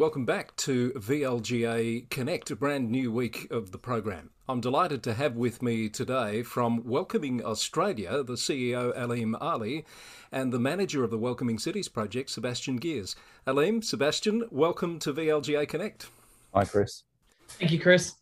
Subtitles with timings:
[0.00, 4.30] G'day, everyone, and welcome back to VLGA Connect, a brand new week of the program.
[4.48, 9.84] I'm delighted to have with me today from Welcoming Australia the CEO Aleem Ali
[10.32, 13.14] and the manager of the Welcoming Cities project, Sebastian Gears.
[13.46, 16.08] Aleem, Sebastian, welcome to VLGA Connect.
[16.54, 17.02] Hi, Chris.
[17.48, 18.14] Thank you, Chris.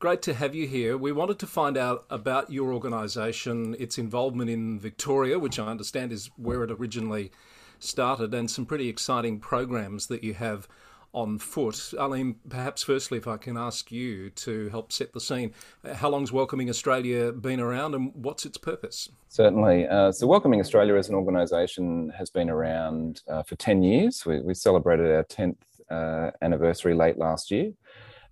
[0.00, 0.98] Great to have you here.
[0.98, 6.12] We wanted to find out about your organisation, its involvement in Victoria, which I understand
[6.12, 7.32] is where it originally
[7.78, 10.68] started and some pretty exciting programs that you have
[11.12, 11.74] on foot.
[11.98, 15.52] Aleem, perhaps firstly, if I can ask you to help set the scene.
[15.94, 19.08] How long's Welcoming Australia been around and what's its purpose?
[19.28, 19.88] Certainly.
[19.88, 24.24] Uh, so, Welcoming Australia as an organisation has been around uh, for 10 years.
[24.26, 25.56] We, we celebrated our 10th
[25.90, 27.72] uh, anniversary late last year.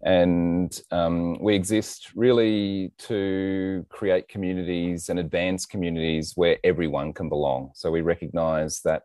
[0.02, 7.70] And um, we exist really to create communities and advance communities where everyone can belong.
[7.74, 9.04] So, we recognise that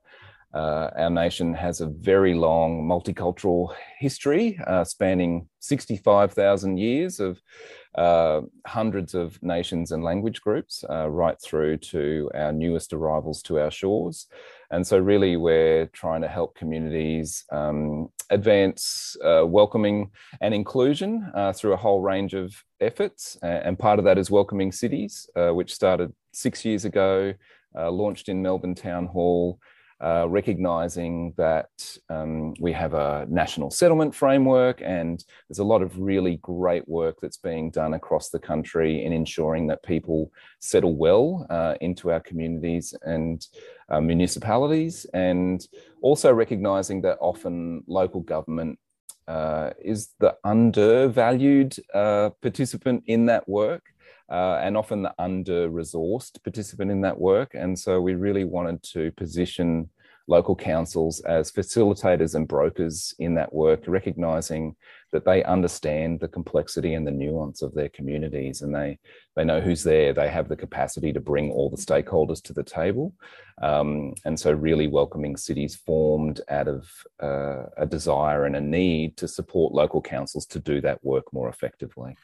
[0.53, 7.41] uh, our nation has a very long multicultural history uh, spanning 65,000 years of
[7.95, 13.59] uh, hundreds of nations and language groups, uh, right through to our newest arrivals to
[13.59, 14.27] our shores.
[14.71, 21.51] And so, really, we're trying to help communities um, advance uh, welcoming and inclusion uh,
[21.51, 23.37] through a whole range of efforts.
[23.41, 27.33] And part of that is Welcoming Cities, which started six years ago,
[27.75, 29.59] launched in Melbourne Town Hall.
[30.01, 31.69] Uh, recognizing that
[32.09, 37.17] um, we have a national settlement framework and there's a lot of really great work
[37.21, 42.19] that's being done across the country in ensuring that people settle well uh, into our
[42.19, 43.45] communities and
[43.89, 45.67] uh, municipalities, and
[46.01, 48.79] also recognizing that often local government
[49.27, 53.83] uh, is the undervalued uh, participant in that work.
[54.31, 57.51] Uh, and often the under resourced participant in that work.
[57.53, 59.89] And so we really wanted to position
[60.27, 64.75] local councils as facilitators and brokers in that work, recognizing
[65.11, 68.97] that they understand the complexity and the nuance of their communities and they,
[69.35, 70.13] they know who's there.
[70.13, 73.13] They have the capacity to bring all the stakeholders to the table.
[73.61, 76.89] Um, and so, really welcoming cities formed out of
[77.21, 81.49] uh, a desire and a need to support local councils to do that work more
[81.49, 82.15] effectively.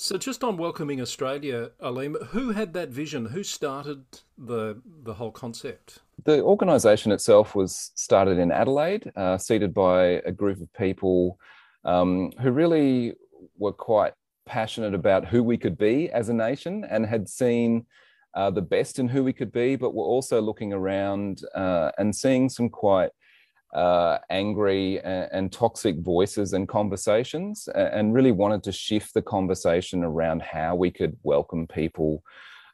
[0.00, 3.26] So, just on welcoming Australia, Aleem, who had that vision?
[3.26, 4.04] Who started
[4.38, 5.98] the the whole concept?
[6.24, 11.40] The organisation itself was started in Adelaide, uh, seated by a group of people
[11.84, 13.14] um, who really
[13.56, 14.12] were quite
[14.46, 17.84] passionate about who we could be as a nation and had seen
[18.34, 22.14] uh, the best in who we could be, but were also looking around uh, and
[22.14, 23.10] seeing some quite
[23.74, 30.02] uh, angry and, and, toxic voices and conversations, and really wanted to shift the conversation
[30.04, 32.22] around how we could welcome people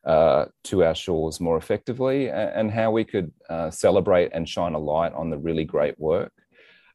[0.05, 4.75] uh, to our shores more effectively and, and how we could uh, celebrate and shine
[4.75, 6.33] a light on the really great work.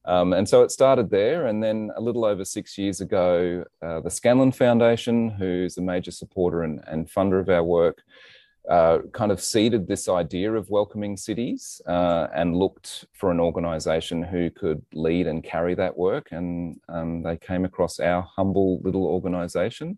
[0.06, 1.48] Um, and so it started there.
[1.48, 6.12] And then a little over six years ago, uh, the Scanlon Foundation, who's a major
[6.12, 8.02] supporter and, and funder of our work,
[8.69, 14.22] uh, kind of seeded this idea of welcoming cities uh, and looked for an organisation
[14.22, 16.28] who could lead and carry that work.
[16.31, 19.97] And um, they came across our humble little organisation,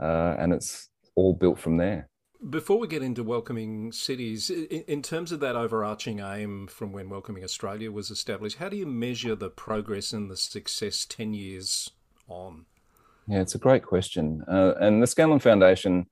[0.00, 2.08] uh, and it's all built from there.
[2.50, 7.42] Before we get into welcoming cities, in terms of that overarching aim from when Welcoming
[7.42, 11.90] Australia was established, how do you measure the progress and the success 10 years
[12.28, 12.66] on?
[13.26, 14.44] Yeah, it's a great question.
[14.46, 16.06] Uh, and the Scanlon Foundation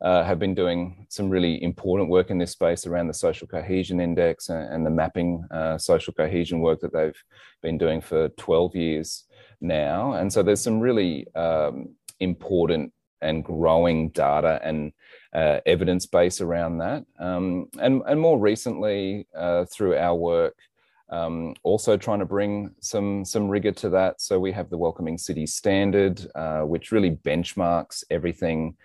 [0.00, 4.00] uh, have been doing some really important work in this space around the social cohesion
[4.00, 7.22] index and, and the mapping uh, social cohesion work that they've
[7.62, 9.24] been doing for 12 years
[9.60, 10.12] now.
[10.12, 14.92] And so there's some really um, important and growing data and
[15.32, 17.04] uh, evidence base around that.
[17.18, 20.54] Um, and, and more recently, uh, through our work,
[21.10, 24.20] um, also trying to bring some some rigor to that.
[24.20, 28.76] So we have the Welcoming City Standard, uh, which really benchmarks everything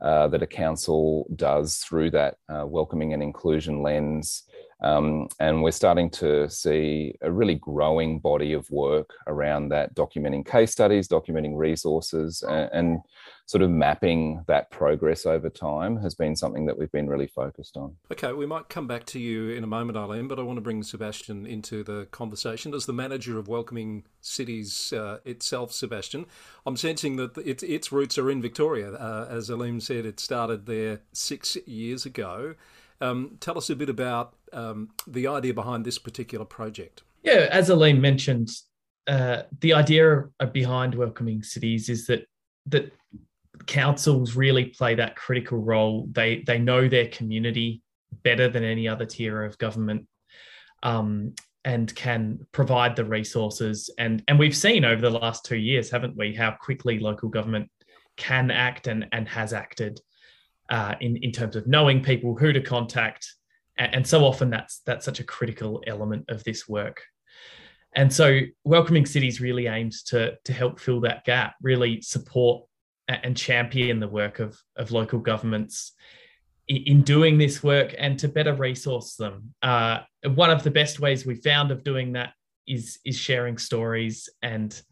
[0.00, 4.44] uh, that a council does through that uh, welcoming and inclusion lens.
[4.80, 10.46] Um, and we're starting to see a really growing body of work around that, documenting
[10.46, 13.00] case studies, documenting resources, and, and
[13.46, 17.76] sort of mapping that progress over time has been something that we've been really focused
[17.76, 17.96] on.
[18.12, 20.62] Okay, we might come back to you in a moment, Aleem, but I want to
[20.62, 22.74] bring Sebastian into the conversation.
[22.74, 26.26] As the manager of Welcoming Cities uh, itself, Sebastian,
[26.66, 28.92] I'm sensing that its, its roots are in Victoria.
[28.92, 32.54] Uh, as Aleem said, it started there six years ago.
[33.00, 37.02] Um, tell us a bit about um, the idea behind this particular project.
[37.22, 38.50] Yeah, as Aleem mentioned,
[39.06, 42.26] uh, the idea behind welcoming cities is that
[42.66, 42.92] that
[43.66, 46.08] councils really play that critical role.
[46.12, 47.82] They they know their community
[48.22, 50.06] better than any other tier of government,
[50.82, 51.34] um,
[51.64, 53.90] and can provide the resources.
[53.98, 57.68] And, and we've seen over the last two years, haven't we, how quickly local government
[58.16, 60.00] can act and, and has acted
[60.68, 63.26] uh, in, in terms of knowing people, who to contact.
[63.76, 67.02] And, and so often that's, that's such a critical element of this work.
[67.94, 72.64] And so Welcoming Cities really aims to, to help fill that gap, really support
[73.08, 75.92] and champion the work of, of local governments
[76.68, 79.54] in doing this work and to better resource them.
[79.62, 80.00] Uh,
[80.34, 82.32] one of the best ways we found of doing that
[82.66, 84.82] is is sharing stories and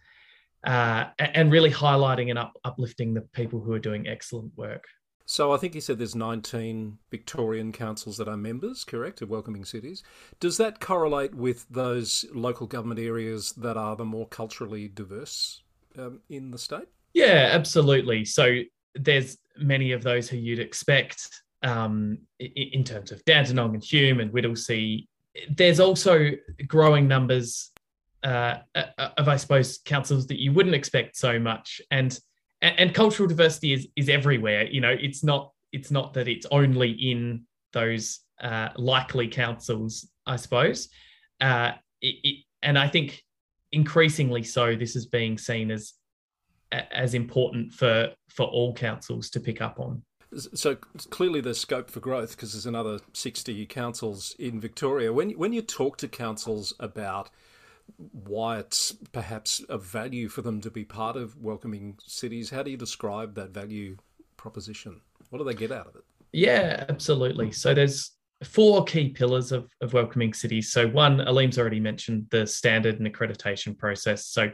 [0.66, 4.84] uh, and really highlighting and up, uplifting the people who are doing excellent work.
[5.28, 9.64] So I think you said there's 19 Victorian councils that are members, correct, of Welcoming
[9.64, 10.04] Cities.
[10.38, 15.62] Does that correlate with those local government areas that are the more culturally diverse
[15.98, 16.86] um, in the state?
[17.12, 18.24] Yeah, absolutely.
[18.24, 18.60] So
[18.94, 21.28] there's many of those who you'd expect
[21.64, 25.06] um, in terms of Dandenong and Hume and Whittlesea.
[25.50, 26.30] There's also
[26.68, 27.72] growing numbers
[28.22, 32.18] uh, uh, of, I suppose, councils that you wouldn't expect so much, and
[32.62, 34.66] and cultural diversity is is everywhere.
[34.66, 40.36] You know, it's not it's not that it's only in those uh, likely councils, I
[40.36, 40.88] suppose.
[41.40, 43.22] Uh, it, it, and I think
[43.72, 45.94] increasingly so, this is being seen as
[46.72, 50.02] as important for for all councils to pick up on.
[50.54, 55.12] So clearly, there's scope for growth because there's another 60 councils in Victoria.
[55.12, 57.30] When when you talk to councils about
[57.96, 62.70] why it's perhaps a value for them to be part of welcoming cities, how do
[62.70, 63.96] you describe that value
[64.36, 65.00] proposition?
[65.30, 66.04] What do they get out of it?
[66.32, 67.52] Yeah, absolutely.
[67.52, 68.12] So there's
[68.44, 70.70] four key pillars of, of welcoming cities.
[70.70, 74.26] So one, Aleem's already mentioned the standard and accreditation process.
[74.26, 74.50] So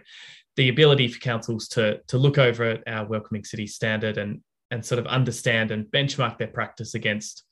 [0.56, 4.40] the ability for councils to to look over our welcoming city standard and
[4.70, 7.44] and sort of understand and benchmark their practice against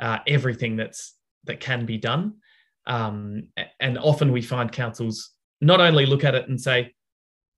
[0.00, 2.34] uh, everything that's that can be done.
[2.90, 3.44] Um,
[3.78, 6.92] and often we find councils not only look at it and say,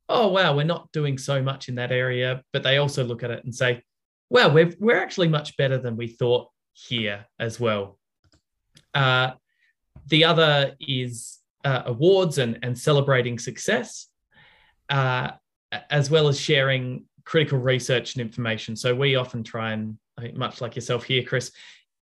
[0.09, 3.31] "Oh wow, we're not doing so much in that area," but they also look at
[3.31, 3.83] it and say,
[4.29, 7.99] "Well, we're we're actually much better than we thought here as well."
[8.95, 9.33] Uh,
[10.09, 14.09] the other is uh, awards and and celebrating success
[14.91, 15.31] uh,
[15.91, 18.77] as well as sharing critical research and information.
[18.77, 19.97] So we often try and,
[20.35, 21.51] much like yourself here, Chris,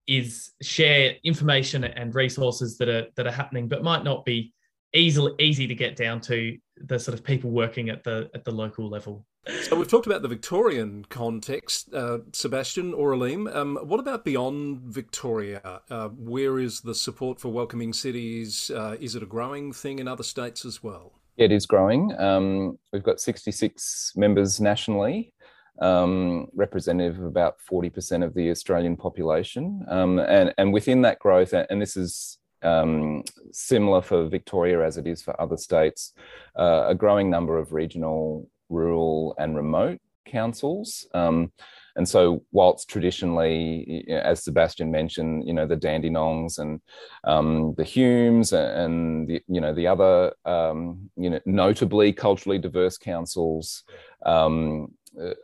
[0.10, 4.54] is share information and resources that are that are happening, but might not be
[4.94, 8.52] easily easy to get down to the sort of people working at the at the
[8.52, 9.26] local level.
[9.62, 13.54] So we've talked about the Victorian context, uh, Sebastian or Aleem.
[13.56, 15.82] Um, what about beyond Victoria?
[15.90, 18.70] Uh, where is the support for welcoming cities?
[18.70, 21.14] Uh, is it a growing thing in other states as well?
[21.38, 22.14] It is growing.
[22.20, 25.34] Um, we've got 66 members nationally,
[25.82, 29.86] um, representative of about 40% of the Australian population.
[29.88, 35.08] Um, and, and within that growth, and this is um, similar for Victoria as it
[35.08, 36.14] is for other states,
[36.58, 41.08] uh, a growing number of regional, rural, and remote councils.
[41.14, 41.52] Um,
[41.96, 46.80] and so, whilst traditionally, as Sebastian mentioned, you know the Dandenongs and
[47.26, 52.98] um, the Humes and the you know the other um, you know notably culturally diverse
[52.98, 53.84] councils
[54.26, 54.94] um,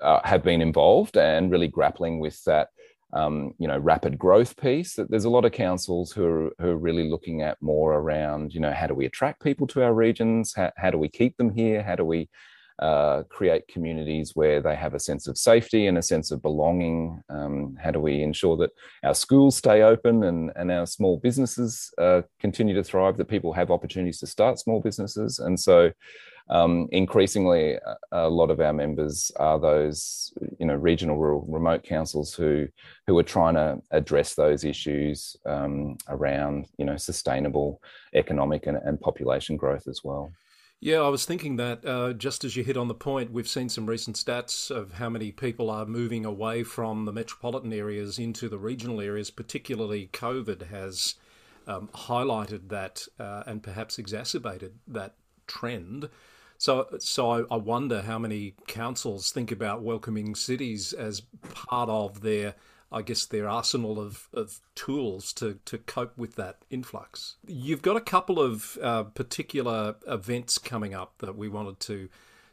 [0.02, 2.70] uh, have been involved and really grappling with that.
[3.14, 4.96] Um, you know, rapid growth piece.
[4.96, 8.54] That there's a lot of councils who are, who are really looking at more around,
[8.54, 10.54] you know, how do we attract people to our regions?
[10.54, 11.82] How, how do we keep them here?
[11.82, 12.28] How do we
[12.80, 17.22] uh, create communities where they have a sense of safety and a sense of belonging?
[17.30, 18.72] Um, how do we ensure that
[19.04, 23.54] our schools stay open and, and our small businesses uh, continue to thrive, that people
[23.54, 25.40] have opportunities to start small businesses?
[25.40, 25.92] And so,
[26.50, 27.78] um, increasingly,
[28.12, 32.68] a, lot of our members are those, you know, regional, rural, remote councils who
[33.08, 37.82] who are trying to address those issues um, around, you know, sustainable
[38.14, 40.32] economic and, and population growth as well.
[40.82, 43.70] Yeah, I was thinking that uh, just as you hit on the point, we've seen
[43.70, 48.50] some recent stats of how many people are moving away from the metropolitan areas into
[48.50, 51.16] the regional areas, particularly COVID has
[51.66, 55.16] um, highlighted that uh, and perhaps exacerbated that
[55.48, 56.10] trend.
[56.58, 61.22] So, so I, wonder how many councils think about welcoming cities as
[61.54, 62.56] part of their
[62.92, 67.36] I guess, their arsenal of, of tools to, to cope with that influx.
[67.46, 72.10] You've got a couple of uh, particular events coming up that we wanted to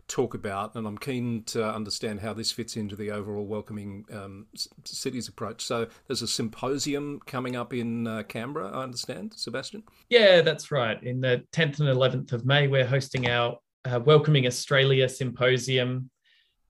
[0.09, 4.47] talk about, and I'm keen to understand how this fits into the overall welcoming um,
[4.85, 5.63] cities approach.
[5.63, 9.85] So there's a symposium coming up in uh, Canberra, I understand, Sebastian?
[10.09, 11.03] Yeah, that's right.
[11.03, 16.11] In the 10th and 11th of May, we're hosting our uh, Welcoming Australia Symposium,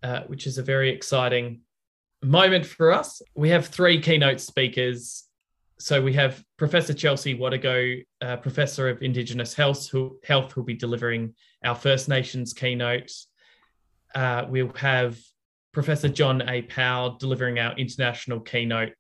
[0.03, 1.61] uh, which is a very exciting
[2.23, 3.21] moment for us.
[3.35, 5.25] We have three keynote speakers
[5.83, 10.75] so we have Professor Chelsea Watego, uh, Professor of Indigenous Health, who Health, who'll be
[10.75, 13.11] delivering our First Nations keynote.
[14.15, 15.19] Uh, we'll have
[15.73, 16.63] Professor John A.
[16.63, 18.93] Powell delivering our international keynote,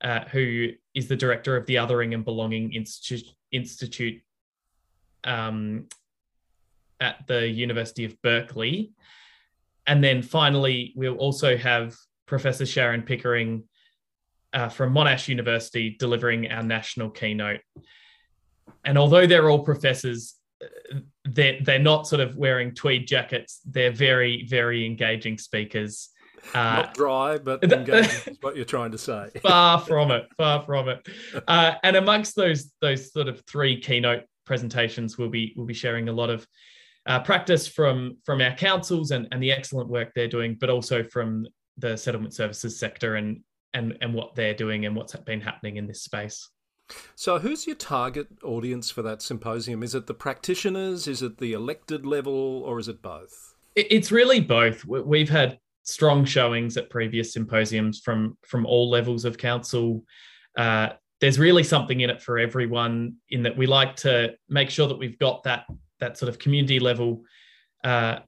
[0.00, 4.22] uh, who is the director of the Othering and Belonging Institute, Institute
[5.24, 5.88] um,
[7.00, 8.92] at the University of Berkeley.
[9.86, 13.64] And then finally, we'll also have Professor Sharon Pickering
[14.52, 17.60] uh, from Monash University delivering our national keynote.
[18.84, 23.60] And although they're all professors, uh, they're, they're not sort of wearing tweed jackets.
[23.64, 26.10] They're very, very engaging speakers.
[26.54, 29.30] Uh, not dry, but engaging is what you're trying to say.
[29.42, 31.06] far from it, far from it.
[31.46, 36.08] Uh, and amongst those those sort of three keynote presentations, we'll be we'll be sharing
[36.08, 36.46] a lot of
[37.10, 41.02] uh, practice from from our councils and, and the excellent work they're doing, but also
[41.02, 41.44] from
[41.76, 43.40] the settlement services sector and
[43.74, 46.48] and and what they're doing and what's been happening in this space.
[47.16, 49.82] So, who's your target audience for that symposium?
[49.82, 51.08] Is it the practitioners?
[51.08, 53.54] Is it the elected level, or is it both?
[53.74, 54.84] It's really both.
[54.84, 60.04] We've had strong showings at previous symposiums from from all levels of council.
[60.56, 60.90] Uh,
[61.20, 63.16] there's really something in it for everyone.
[63.30, 65.64] In that we like to make sure that we've got that
[66.00, 67.22] that sort of community level
[67.84, 68.18] uh,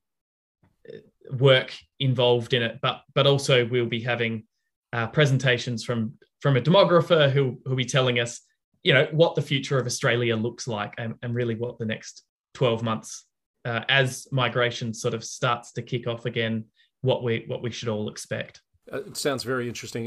[1.30, 4.44] work involved in it, but but also we'll be having
[4.92, 8.40] uh, presentations from from a demographer who who'll be telling us,
[8.82, 12.24] you know, what the future of Australia looks like, and, and really what the next
[12.54, 13.26] twelve months,
[13.64, 16.64] uh, as migration sort of starts to kick off again,
[17.00, 18.60] what we what we should all expect.
[18.92, 20.06] Uh, it sounds very interesting.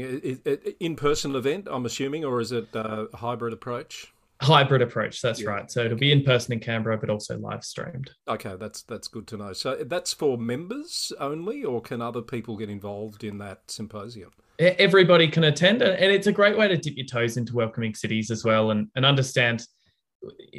[0.80, 4.12] In person event, I'm assuming, or is it uh, a hybrid approach?
[4.42, 5.48] Hybrid approach that's yeah.
[5.48, 5.70] right.
[5.70, 8.10] So it'll be in person in canberra but also live streamed.
[8.28, 9.52] Okay that's that's good to know.
[9.52, 14.30] So that's for members only or can other people get involved in that symposium?
[14.58, 18.30] Everybody can attend and it's a great way to dip your toes into welcoming cities
[18.30, 19.66] as well and, and understand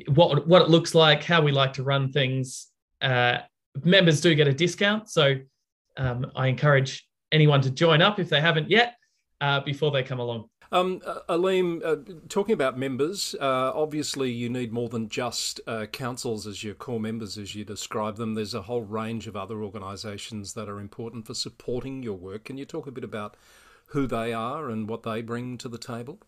[0.09, 2.67] what what it looks like how we like to run things.
[3.01, 3.39] Uh,
[3.83, 5.35] members do get a discount so
[5.97, 8.95] um, i encourage anyone to join up if they haven't yet
[9.41, 14.49] uh, before they come along um, uh, Aleem, uh, talking about members, uh, obviously you
[14.49, 18.35] need more than just uh, councils as your core members, as you describe them.
[18.35, 22.45] There's a whole range of other organisations that are important for supporting your work.
[22.45, 23.35] Can you talk a bit about
[23.87, 26.19] who they are and what they bring to the table?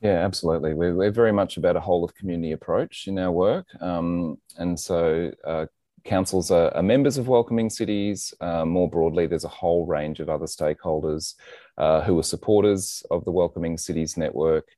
[0.00, 0.74] Yeah, absolutely.
[0.74, 3.66] We're, we're very much about a whole of community approach in our work.
[3.80, 5.66] Um, and so uh,
[6.04, 8.32] councils are, are, members of welcoming cities.
[8.40, 11.34] Uh, more broadly, there's a whole range of other stakeholders
[11.78, 14.68] uh, who are supporters of the Welcoming Cities Network.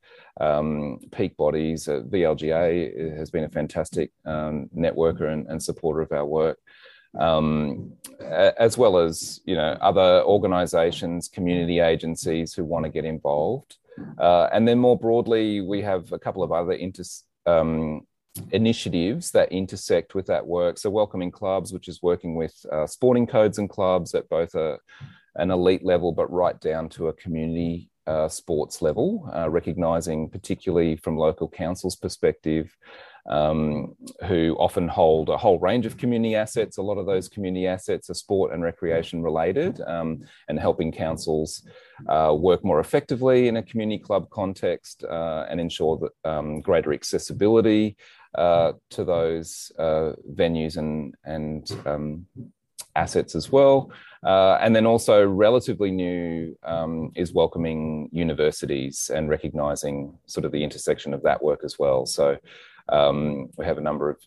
[0.41, 6.13] Um, peak bodies, uh, VLGA has been a fantastic um, networker and, and, supporter of
[6.13, 6.59] our work.
[7.19, 13.77] Um, as well as you know other organisations, community agencies who want to get involved,
[14.19, 17.03] uh, and then more broadly, we have a couple of other inter,
[17.47, 18.07] um,
[18.53, 20.79] initiatives that intersect with that work.
[20.79, 24.79] So, Welcoming Clubs, which is working with uh, sporting codes and clubs at both a
[25.37, 30.97] an elite level, but right down to a community uh, sports level, uh, recognizing particularly
[30.97, 32.77] from local councils' perspective,
[33.29, 33.95] um,
[34.27, 36.79] who often hold a whole range of community assets.
[36.79, 41.63] A lot of those community assets are sport and recreation related, um, and helping councils
[42.09, 46.93] uh, work more effectively in a community club context uh, and ensure that um, greater
[46.93, 47.97] accessibility
[48.35, 52.27] uh, to those uh, venues and and um,
[52.97, 53.91] assets as well.
[54.23, 60.63] Uh, and then also relatively new um, is welcoming universities and recognizing sort of the
[60.63, 62.05] intersection of that work as well.
[62.05, 62.37] So
[62.91, 64.19] um, we have a number of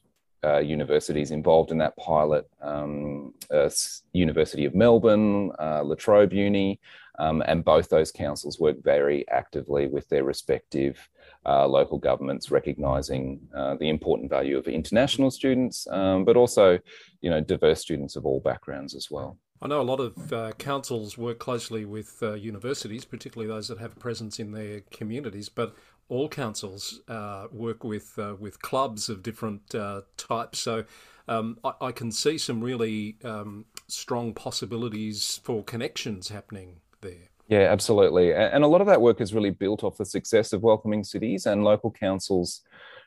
[0.44, 3.70] uh, universities involved in that pilot, um, uh,
[4.12, 6.80] University of Melbourne, uh, La Trobe Uni,
[7.20, 11.08] um, and both those councils work very actively with their respective
[11.46, 16.80] uh, local governments recognizing uh, the important value of international students, um, but also,
[17.22, 19.38] you know, diverse students of all backgrounds as well.
[19.62, 23.80] I know a lot of uh, councils work closely with uh, universities, particularly those that
[23.80, 25.76] have a presence in their communities, but
[26.10, 29.70] all councils uh, work with uh, with clubs of different
[30.18, 30.60] types.
[30.60, 30.84] So
[31.28, 37.30] um, I, I, can see some really um, strong possibilities for connections happening there.
[37.54, 38.34] Yeah, absolutely.
[38.34, 41.46] And a lot of that work is really built off the success of welcoming cities
[41.46, 42.62] and local councils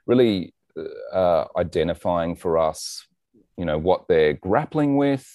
[0.07, 0.55] really
[1.13, 3.05] uh, identifying for us,
[3.57, 5.27] you know, what they're grappling with,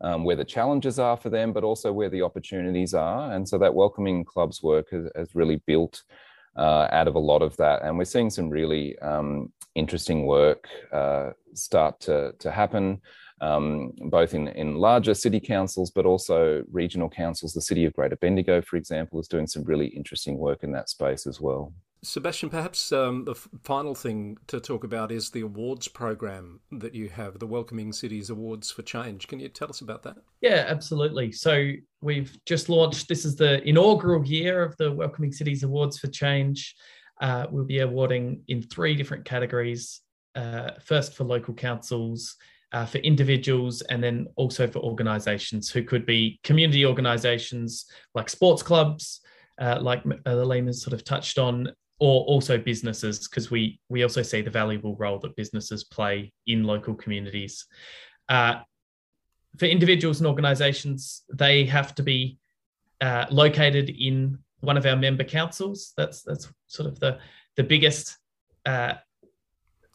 [0.00, 3.30] um, where the challenges are for them, but also where the opportunities are.
[3.30, 6.02] And so that welcoming clubs work has, has really built
[6.56, 7.82] uh, out of a lot of that.
[7.82, 13.00] And we're seeing some really um, interesting work uh, start to, to happen.
[13.42, 17.52] Um, both in, in larger city councils, but also regional councils.
[17.52, 20.88] The city of Greater Bendigo, for example, is doing some really interesting work in that
[20.88, 21.72] space as well.
[22.02, 26.94] Sebastian, perhaps um, the f- final thing to talk about is the awards program that
[26.94, 29.28] you have, the Welcoming Cities Awards for Change.
[29.28, 30.16] Can you tell us about that?
[30.40, 31.32] Yeah, absolutely.
[31.32, 36.06] So we've just launched, this is the inaugural year of the Welcoming Cities Awards for
[36.06, 36.74] Change.
[37.20, 40.00] Uh, we'll be awarding in three different categories
[40.36, 42.36] uh, first for local councils,
[42.72, 48.62] uh, for individuals, and then also for organisations who could be community organisations like sports
[48.62, 49.20] clubs,
[49.60, 54.22] uh, like Aleem has sort of touched on, or also businesses, because we we also
[54.22, 57.66] see the valuable role that businesses play in local communities.
[58.28, 58.56] Uh,
[59.56, 62.38] for individuals and organisations, they have to be
[63.00, 65.92] uh, located in one of our member councils.
[65.96, 67.18] That's that's sort of the
[67.56, 68.18] the biggest
[68.66, 68.94] uh,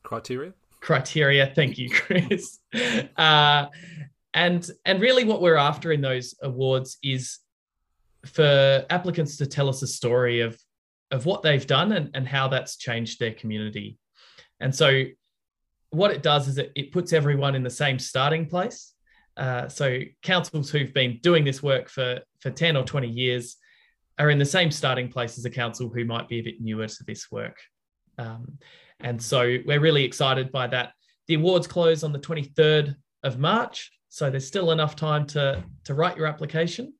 [0.04, 0.54] criteria.
[0.82, 1.52] Criteria.
[1.54, 2.60] Thank you, Chris.
[3.18, 3.68] uh,
[4.34, 7.40] and and really, what we're after in those awards is
[8.26, 10.60] for applicants to tell us a story of
[11.12, 13.98] of what they've done and, and how that's changed their community.
[14.60, 15.04] And so,
[15.90, 18.94] what it does is it, it puts everyone in the same starting place.
[19.36, 23.58] Uh, so, councils who've been doing this work for, for 10 or 20 years
[24.18, 26.88] are in the same starting place as a council who might be a bit newer
[26.88, 27.58] to this work.
[28.18, 28.58] Um,
[29.04, 30.94] and so, we're really excited by that.
[31.28, 33.92] The awards close on the 23rd of March.
[34.10, 36.94] So, there's still enough time to, to write your application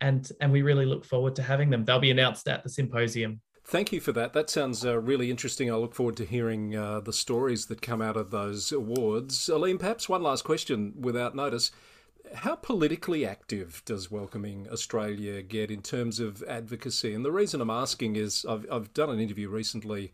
[0.00, 1.84] and and we really look forward to having them.
[1.84, 3.40] They'll be announced at the symposium.
[3.64, 4.32] Thank you for that.
[4.32, 5.70] That sounds uh, really interesting.
[5.70, 9.48] I look forward to hearing uh, the stories that come out of those awards.
[9.48, 11.70] Aleem, perhaps one last question without notice.
[12.34, 17.14] How politically active does Welcoming Australia get in terms of advocacy?
[17.14, 20.12] And the reason I'm asking is I've, I've done an interview recently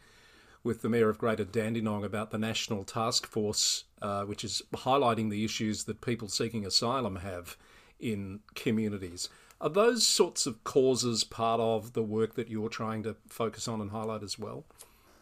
[0.67, 5.31] with the Mayor of Greater Dandenong about the National Task Force, uh, which is highlighting
[5.31, 7.57] the issues that people seeking asylum have
[8.01, 9.29] in communities.
[9.61, 13.81] Are those sorts of causes part of the work that you're trying to focus on
[13.81, 14.65] and highlight as well?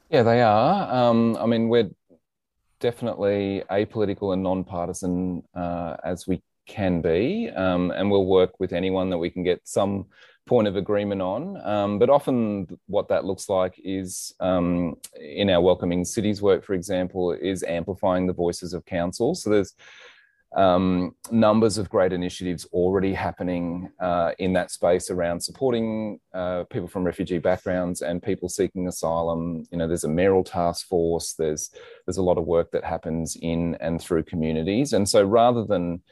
[0.09, 0.91] Yeah, they are.
[0.91, 1.91] Um, I mean, we're
[2.81, 9.11] definitely apolitical and non-partisan uh, as we can be, um, and we'll work with anyone
[9.11, 10.07] that we can get some
[10.47, 11.61] point of agreement on.
[11.67, 16.75] Um, but often, what that looks like is um, in our welcoming cities work, for
[16.75, 19.35] example, is amplifying the voices of council.
[19.35, 19.75] So there's
[20.55, 26.89] um, numbers of great initiatives already happening uh, in that space around supporting uh, people
[26.89, 29.65] from refugee backgrounds and people seeking asylum.
[29.73, 31.35] You know, there's a mayoral task force.
[31.35, 31.71] There's
[32.07, 36.03] there's a lot of work that happens in and through communities, and so rather than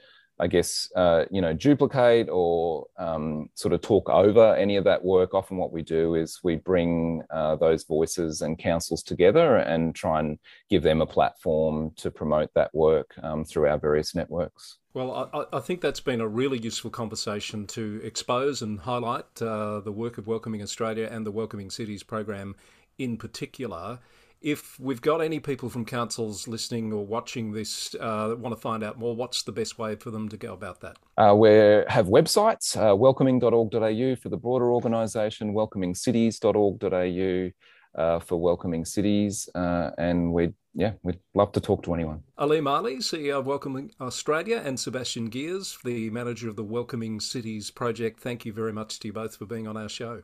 [0.43, 5.05] I guess, uh, you know, duplicate or um, sort of talk over any of that
[5.05, 5.35] work.
[5.35, 10.19] Often, what we do is we bring uh, those voices and councils together and try
[10.19, 14.79] and give them a platform to promote that work um, through our various networks.
[14.95, 19.79] Well, I, I, think that's been a really useful conversation to expose and highlight uh,
[19.79, 22.57] the work of Welcoming Australia and the Welcoming Cities program
[22.99, 24.01] in particular
[24.43, 28.61] if we've got any people from councils listening or watching this uh, that want to
[28.61, 30.97] find out more, what's the best way for them to go about that?
[31.17, 37.51] Uh, we have websites, uh, welcoming.org.au for the broader organisation, welcomingcities.org.au
[37.95, 42.23] uh, for welcoming cities, uh, and we'd yeah, we'd love to talk to anyone.
[42.39, 47.71] Aleem Ali, CEO of Welcoming Australia, and Sebastian Gears, the manager of the Welcoming Cities
[47.71, 48.21] project.
[48.21, 50.23] Thank you very much to you both for being on our show.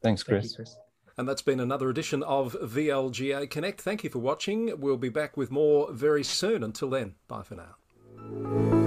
[0.00, 0.42] Thanks, Chris.
[0.42, 0.76] Thank you, Chris.
[1.22, 3.80] And that's been another edition of VLGA Connect.
[3.80, 4.80] Thank you for watching.
[4.80, 6.64] We'll be back with more very soon.
[6.64, 8.81] Until then, bye for now.